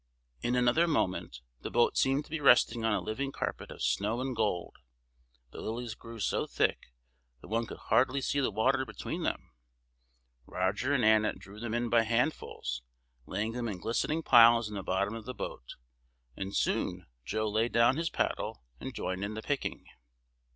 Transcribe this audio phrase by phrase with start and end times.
[0.41, 4.19] In another moment, the boat seemed to be resting on a living carpet of snow
[4.19, 4.77] and gold.
[5.51, 6.91] The lilies grew so thick
[7.39, 9.51] that one could hardly see the water between them.
[10.47, 12.81] Roger and Annet drew them in by handfuls,
[13.27, 15.75] laying them in glistening piles in the bottom of the boat,
[16.35, 19.85] and soon Joe laid down his paddle, and joined in the picking.